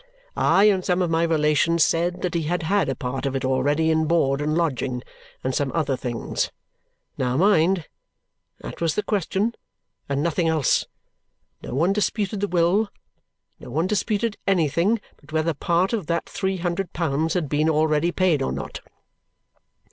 I 0.35 0.63
and 0.63 0.83
some 0.83 1.03
of 1.03 1.11
my 1.11 1.21
relations 1.25 1.85
said 1.85 2.21
that 2.23 2.33
he 2.33 2.41
had 2.41 2.63
had 2.63 2.89
a 2.89 2.95
part 2.95 3.27
of 3.27 3.35
it 3.35 3.45
already 3.45 3.91
in 3.91 4.07
board 4.07 4.41
and 4.41 4.57
lodging 4.57 5.03
and 5.43 5.53
some 5.53 5.71
other 5.75 5.95
things. 5.95 6.49
Now 7.19 7.37
mind! 7.37 7.87
That 8.61 8.81
was 8.81 8.95
the 8.95 9.03
question, 9.03 9.53
and 10.09 10.23
nothing 10.23 10.47
else. 10.47 10.85
No 11.61 11.75
one 11.75 11.93
disputed 11.93 12.39
the 12.39 12.47
will; 12.47 12.89
no 13.59 13.69
one 13.69 13.85
disputed 13.85 14.37
anything 14.47 14.99
but 15.17 15.31
whether 15.31 15.53
part 15.53 15.93
of 15.93 16.07
that 16.07 16.27
three 16.27 16.57
hundred 16.57 16.93
pounds 16.93 17.35
had 17.35 17.47
been 17.47 17.69
already 17.69 18.11
paid 18.11 18.41
or 18.41 18.51
not. 18.51 18.79